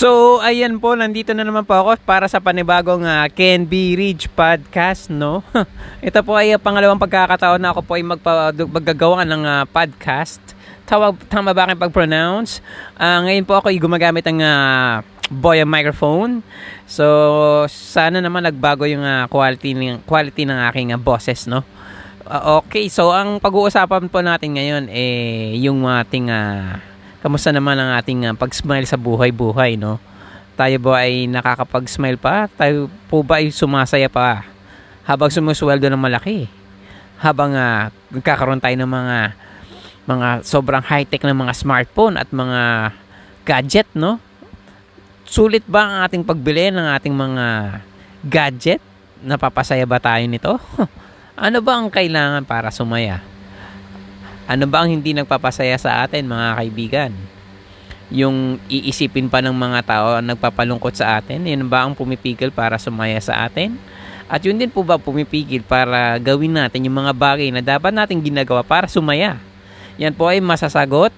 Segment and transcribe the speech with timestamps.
[0.00, 4.32] So, ayan po, nandito na naman po ako para sa panibagong uh, Can Be Rich
[4.32, 5.44] podcast, no?
[6.00, 10.40] Ito po ay uh, pangalawang pagkakataon na ako po ay magpa, ng uh, podcast.
[10.88, 12.64] Tawag, tama ba aking pag-pronounce?
[12.96, 16.40] Uh, ngayon po ako ay gumagamit ng uh, Boya microphone.
[16.88, 21.60] So, sana naman nagbago yung uh, quality, ng, quality ng aking uh, boses, no?
[22.24, 26.88] Uh, okay, so ang pag-uusapan po natin ngayon eh yung ating uh,
[27.20, 30.00] Kamusta naman ang ating uh, pag-smile sa buhay-buhay, no?
[30.56, 32.48] Tayo ba ay nakakapag-smile pa?
[32.48, 34.48] Tayo po ba ay sumasaya pa
[35.04, 36.48] habang sumusweldo ng malaki?
[37.20, 39.16] Habang uh, nagkakaroon tayo ng mga
[40.08, 42.92] mga sobrang high-tech na mga smartphone at mga
[43.44, 44.16] gadget, no?
[45.28, 47.46] Sulit ba ang ating pagbili ng ating mga
[48.24, 48.80] gadget?
[49.20, 50.56] Napapasaya ba tayo nito?
[51.36, 53.20] ano ba ang kailangan para sumaya?
[54.50, 57.12] Ano ba ang hindi nagpapasaya sa atin mga kaibigan?
[58.10, 62.74] Yung iisipin pa ng mga tao ang nagpapalungkot sa atin, yun ba ang pumipigil para
[62.74, 63.78] sumaya sa atin?
[64.26, 68.18] At yun din po ba pumipigil para gawin natin yung mga bagay na dapat natin
[68.18, 69.38] ginagawa para sumaya?
[70.02, 71.14] Yan po ay masasagot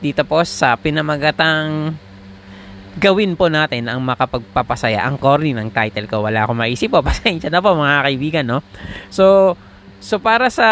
[0.00, 1.92] dito po sa pinamagatang
[2.96, 5.04] gawin po natin ang makapagpapasaya.
[5.04, 6.24] Ang corny ng title ko.
[6.24, 7.04] Wala akong maisip po.
[7.08, 8.64] Pasensya na po mga kaibigan, no?
[9.12, 9.56] So,
[10.00, 10.68] so para sa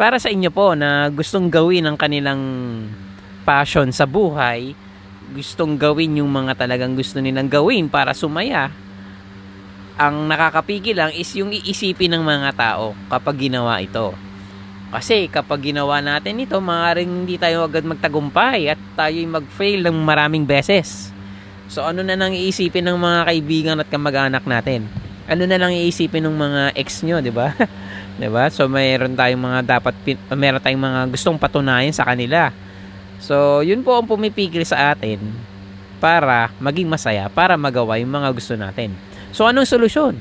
[0.00, 2.40] para sa inyo po na gustong gawin ang kanilang
[3.44, 4.72] passion sa buhay,
[5.36, 8.72] gustong gawin yung mga talagang gusto nilang gawin para sumaya,
[10.00, 14.16] ang nakakapigil lang is yung iisipin ng mga tao kapag ginawa ito.
[14.88, 20.48] Kasi kapag ginawa natin ito, maaaring hindi tayo agad magtagumpay at tayo'y mag-fail ng maraming
[20.48, 21.12] beses.
[21.68, 24.88] So ano na nang iisipin ng mga kaibigan at kamag-anak natin?
[25.28, 27.52] Ano na lang iisipin ng mga ex nyo, di ba?
[28.20, 28.52] 'Di ba?
[28.52, 29.96] So mayroon tayong mga dapat
[30.36, 32.52] mayroon tayong mga gustong patunayan sa kanila.
[33.20, 35.20] So, yun po ang pumipigil sa atin
[36.00, 38.96] para maging masaya, para magawa yung mga gusto natin.
[39.30, 40.16] So, anong solusyon?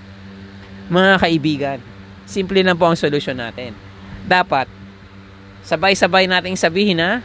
[0.91, 1.80] Mga kaibigan,
[2.28, 3.72] simple lang po ang solusyon natin.
[4.28, 4.68] Dapat,
[5.63, 7.23] sabay-sabay nating sabihin na,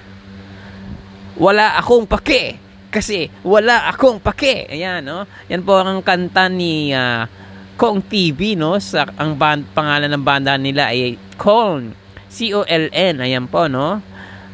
[1.34, 2.62] wala akong pake.
[2.94, 4.70] Kasi, wala akong pake.
[4.70, 5.26] Ayan, no?
[5.50, 7.26] Yan po ang kanta ni uh,
[7.74, 8.78] Kong TV, no?
[8.78, 11.90] Sa, ang band, pangalan ng banda nila ay Kong.
[12.30, 13.22] C-O-L-N.
[13.22, 13.98] Ayan po, no?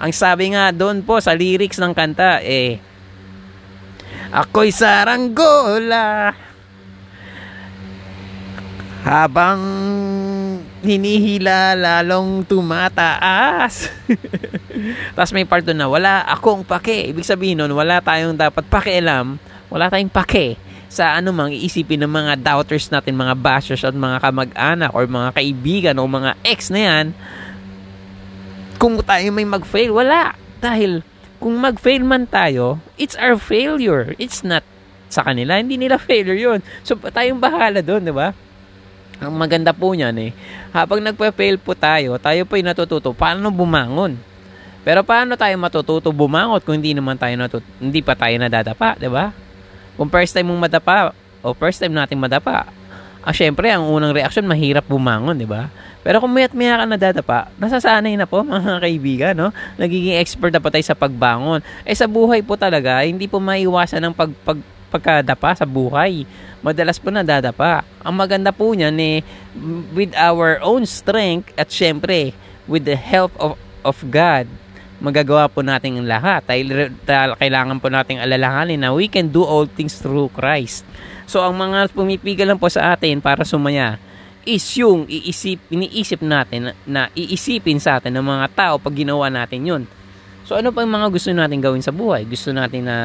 [0.01, 2.81] Ang sabi nga doon po sa lyrics ng kanta, eh,
[4.31, 6.31] Ako'y saranggola
[9.03, 9.61] habang
[10.87, 13.91] hinihila lalong tumataas.
[15.19, 17.11] Tapos may part doon na wala akong pake.
[17.11, 19.35] Ibig sabihin nun, wala tayong dapat pakialam,
[19.67, 24.91] wala tayong pake sa anumang iisipin ng mga doubters natin, mga bashers at mga kamag-anak
[24.91, 27.07] or mga kaibigan o mga ex na yan,
[28.75, 30.35] kung tayo may mag-fail, wala.
[30.59, 31.07] Dahil
[31.39, 34.19] kung mag-fail man tayo, it's our failure.
[34.19, 34.67] It's not
[35.07, 35.63] sa kanila.
[35.63, 36.59] Hindi nila failure yun.
[36.83, 38.35] So, tayong bahala doon, di ba?
[39.21, 40.33] Ang maganda po niyan eh,
[40.73, 44.17] habang nagpa-fail po tayo, tayo po ay natututo paano bumangon.
[44.81, 49.11] Pero paano tayo matututo bumangot kung hindi naman tayo natut hindi pa tayo nadadapa, 'di
[49.13, 49.29] ba?
[50.01, 51.13] Kung first time mong madapa
[51.45, 52.73] o first time nating madapa,
[53.21, 55.69] ah, syempre, ang unang reaction, mahirap bumangon, di ba?
[56.01, 59.53] Pero kung mayat maya ka nadadapa, nasasanay na po mga kaibigan, no?
[59.77, 61.61] Nagiging expert na po tayo sa pagbangon.
[61.85, 64.57] Eh sa buhay po talaga, hindi po maiwasan ng pag, pag,
[64.89, 66.25] pagkadapa sa buhay.
[66.65, 67.85] Madalas po nadadapa.
[68.01, 69.21] Ang maganda po niyan eh,
[69.93, 72.33] with our own strength at syempre,
[72.65, 74.49] with the help of, of God,
[75.01, 76.45] magagawa po natin ang lahat.
[76.47, 76.93] Dahil
[77.41, 80.85] kailangan po nating alalahanin na we can do all things through Christ.
[81.25, 83.97] So, ang mga pumipigil lang po sa atin para sumaya
[84.45, 89.29] is yung iisip, iniisip natin na, na iisipin sa atin ng mga tao pag ginawa
[89.29, 89.83] natin yun.
[90.45, 92.25] So, ano pa yung mga gusto natin gawin sa buhay?
[92.29, 92.97] Gusto natin na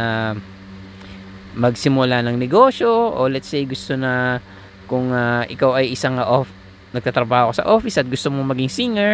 [1.56, 4.44] magsimula ng negosyo o let's say gusto na
[4.86, 6.52] kung uh, ikaw ay isang off,
[6.92, 9.12] nagtatrabaho sa office at gusto mong maging singer,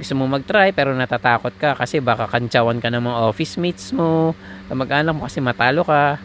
[0.00, 4.32] gusto mo mag-try pero natatakot ka kasi baka kantsawan ka ng mga office mates mo,
[4.72, 6.16] kamag-anak mo kasi matalo ka.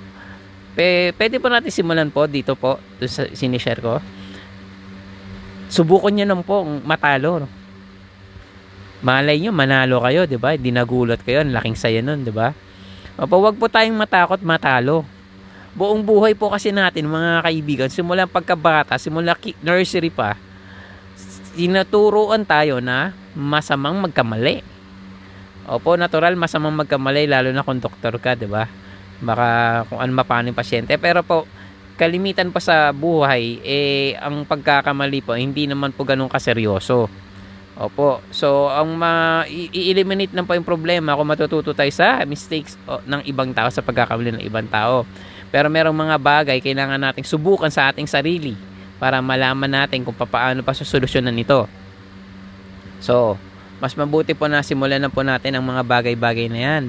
[0.79, 3.99] P- pwede po natin simulan po dito po, doon sa sinishare ko.
[5.67, 7.51] Subukan nyo lang po matalo.
[9.03, 10.55] Malay nyo, manalo kayo, di ba?
[10.55, 12.55] Dinagulat kayo, ang laking saya nun, di ba?
[13.19, 15.03] Opo, wag po tayong matakot matalo.
[15.75, 20.39] Buong buhay po kasi natin, mga kaibigan, simula pagkabata, simula nursery pa,
[21.59, 24.63] tinuturuan tayo na masamang magkamali.
[25.67, 28.65] Opo, natural masamang magkamali lalo na kung doktor ka, 'di ba?
[29.19, 30.95] Baka kung ano mapano yung pasyente.
[30.95, 31.45] Pero po,
[31.95, 37.07] kalimitan pa sa buhay, eh, ang pagkakamali po, hindi naman po ganun kaseryoso.
[37.75, 38.23] Opo.
[38.31, 43.67] So, ang ma-eliminate na po yung problema kung matututo tayo sa mistakes ng ibang tao
[43.67, 45.03] sa pagkakamali ng ibang tao.
[45.51, 48.55] Pero merong mga bagay kailangan nating subukan sa ating sarili
[48.95, 51.67] para malaman natin kung paano pa susolusyonan ito.
[53.05, 53.37] So,
[53.77, 56.83] mas mabuti po na simulan na po natin ang mga bagay-bagay na yan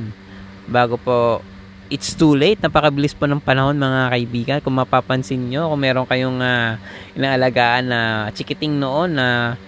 [0.65, 1.45] bago po
[1.93, 2.57] it's too late.
[2.65, 4.59] Napakabilis po ng panahon mga kaibigan.
[4.65, 6.81] Kung mapapansin nyo, kung meron kayong uh,
[7.13, 8.01] inaalagaan na
[8.33, 9.61] chikiting noon na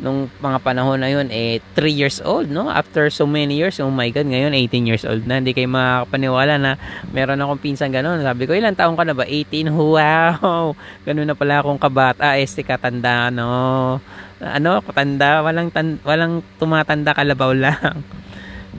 [0.00, 2.72] nung mga panahon na yun, eh, 3 years old, no?
[2.72, 5.42] After so many years, oh my God, ngayon 18 years old na.
[5.42, 6.80] Hindi kayo makapaniwala na
[7.12, 8.24] meron akong pinsan ganun.
[8.24, 9.28] Sabi ko, ilang taong ka na ba?
[9.28, 9.68] 18?
[9.92, 10.72] Wow!
[11.04, 12.40] Ganun na pala akong kabata.
[12.40, 14.00] Este katanda, no?
[14.40, 18.00] Ano, katanda, walang, tan- walang tumatanda kalabaw lang.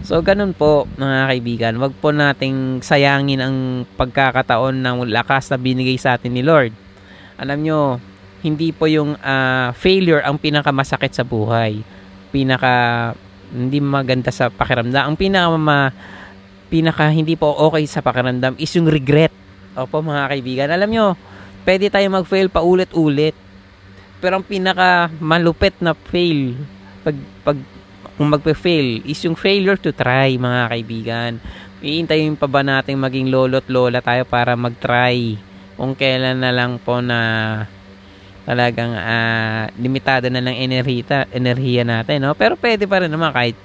[0.03, 1.73] So, ganun po, mga kaibigan.
[1.79, 3.57] Wag po nating sayangin ang
[3.95, 6.75] pagkakataon ng lakas na binigay sa atin ni Lord.
[7.39, 7.79] Alam nyo,
[8.43, 11.79] hindi po yung uh, failure ang pinakamasakit sa buhay.
[12.29, 12.73] Pinaka
[13.55, 15.07] hindi maganda sa pakiramdam.
[15.07, 15.95] Ang pinaka
[16.67, 19.31] pinaka hindi po okay sa pakiramdam is yung regret.
[19.73, 21.05] Opo mga kaibigan, alam nyo,
[21.65, 23.33] pwede tayo mag-fail pa ulit-ulit.
[24.19, 26.59] Pero ang pinaka malupit na fail
[27.03, 27.57] pag pag
[28.13, 31.31] kung magpe-fail is yung failure to try mga kaibigan.
[31.83, 35.35] Iintayin pa ba natin maging lolo't lola tayo para mag-try
[35.75, 37.19] kung kailan na lang po na
[38.43, 42.35] talagang uh, limitado na ng enerhiya, enerhiya natin, no?
[42.35, 43.55] Pero pwede pa rin naman kahit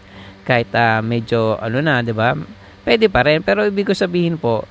[0.46, 2.38] kahit uh, medyo ano na, 'di ba?
[2.86, 4.64] Pwede pa rin, pero ibig ko sabihin po,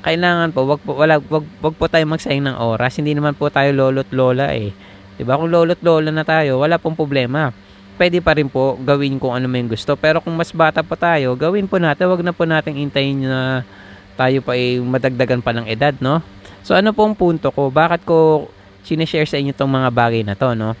[0.00, 2.96] kailangan po wag po wala wag, wag po tayo magsayang ng oras.
[2.96, 4.70] Hindi naman po tayo lolo't lola eh.
[5.18, 5.36] 'Di ba?
[5.36, 7.50] Kung lolo't lola na tayo, wala pong problema.
[7.98, 9.98] Pwede pa rin po gawin kung ano may gusto.
[9.98, 12.06] Pero kung mas bata pa tayo, gawin po natin.
[12.06, 13.66] Wag na po nating intayin na
[14.14, 16.22] tayo pa ay madagdagan pa ng edad, no?
[16.62, 17.74] So ano pong punto ko?
[17.74, 18.46] Bakit ko
[18.88, 20.72] sinishare sa inyo tong mga bagay na to, no?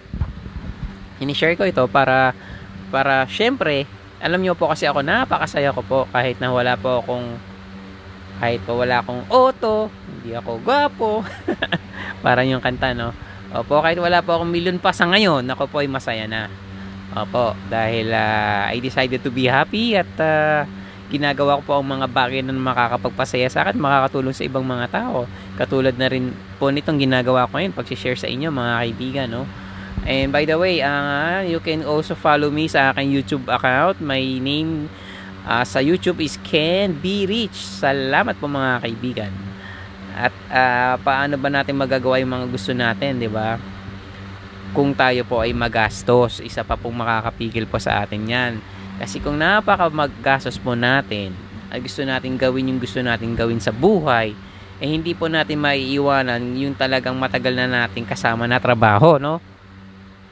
[1.20, 2.32] Sinishare ko ito para,
[2.88, 3.84] para syempre,
[4.24, 7.36] alam nyo po kasi ako, napakasaya ko po kahit na wala po akong,
[8.40, 11.20] kahit po wala akong auto, hindi ako gwapo,
[12.24, 13.12] parang yung kanta, no?
[13.48, 16.48] Opo, kahit wala po akong million pa sa ngayon, ako po ay masaya na.
[17.12, 20.64] Opo, dahil uh, I decided to be happy at uh,
[21.08, 25.24] ginagawa ko po ang mga bagay na makakapagpasaya sa akin, makakatulong sa ibang mga tao.
[25.56, 29.44] Katulad na rin po nitong ginagawa ko ngayon, pag-share sa inyo mga kaibigan, no?
[30.04, 33.98] And by the way, uh, you can also follow me sa aking YouTube account.
[34.04, 34.92] My name
[35.48, 37.56] uh, sa YouTube is Can Be Rich.
[37.56, 39.32] Salamat po mga kaibigan.
[40.14, 43.58] At uh, paano ba natin magagawa yung mga gusto natin, di ba?
[44.76, 48.52] Kung tayo po ay magastos, isa pa pong makakapigil po sa atin yan
[48.98, 51.32] kasi kung napaka maggastos po natin,
[51.70, 54.34] ay gusto natin gawin yung gusto natin gawin sa buhay,
[54.78, 59.42] eh hindi po natin maiiwanan yung talagang matagal na natin kasama na trabaho, no?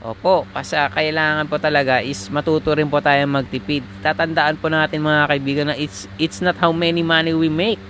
[0.07, 3.83] Opo, kasi kailangan po talaga is matuto rin po tayo magtipid.
[4.07, 7.81] Tatandaan po natin mga kaibigan na it's, it's not how many money we make.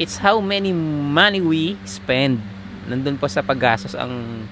[0.00, 0.72] It's how many
[1.12, 2.40] money we spend.
[2.88, 4.44] Nandun po sa paggastos ang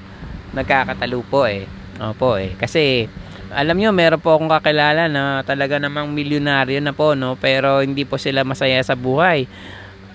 [0.53, 1.65] nagkakatalo po eh.
[1.97, 2.53] Opo eh.
[2.61, 3.09] Kasi
[3.53, 7.37] alam nyo, meron po akong kakilala na talaga namang milyonaryo na po, no?
[7.41, 9.49] Pero hindi po sila masaya sa buhay.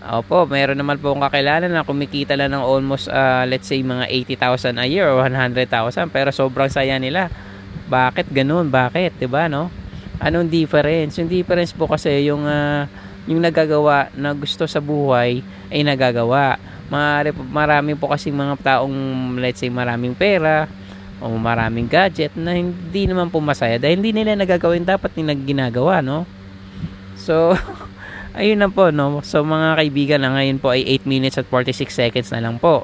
[0.03, 4.11] Opo, meron naman po akong kakilala na kumikita lang ng almost, uh, let's say, mga
[4.35, 5.65] 80,000 a year or 100,000.
[6.11, 7.31] Pero sobrang saya nila.
[7.87, 8.67] Bakit ganun?
[8.67, 9.17] Bakit?
[9.31, 9.71] ba no?
[10.19, 11.17] Anong difference?
[11.17, 12.85] Yung difference po kasi yung, uh,
[13.25, 15.39] yung nagagawa na gusto sa buhay
[15.71, 16.59] ay nagagawa.
[16.91, 18.95] Marami, marami po kasi mga taong,
[19.39, 20.67] let's say, maraming pera,
[21.23, 26.03] o maraming gadget na hindi naman po masaya dahil hindi nila nagagawin dapat nilang ginagawa,
[26.03, 26.27] no?
[27.15, 27.55] So,
[28.39, 29.23] ayun na po, no?
[29.23, 32.83] So, mga kaibigan na ngayon po ay 8 minutes at 46 seconds na lang po.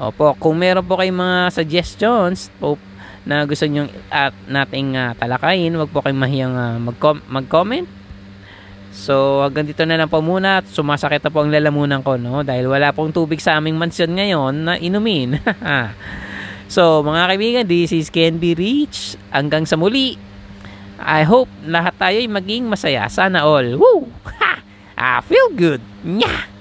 [0.00, 2.80] Opo, kung meron po kayong mga suggestions po
[3.28, 7.84] na gusto nyo at nating uh, talakayin, wag po kayong mahiyang uh, mag-com- mag-comment.
[8.96, 10.64] So, hanggang dito na lang po muna.
[10.64, 12.40] Sumasakit na po ang lalamunan ko, no?
[12.40, 15.36] Dahil wala pong tubig sa aming mansyon ngayon na inumin.
[16.68, 19.16] So, mga kaibigan, this is Can Be Reach.
[19.32, 20.20] Hanggang sa muli.
[21.00, 23.08] I hope lahat tayo ay maging masaya.
[23.08, 23.80] Sana all.
[23.80, 24.04] Woo!
[24.38, 24.60] Ha!
[24.98, 25.80] I feel good.
[26.04, 26.57] Nya!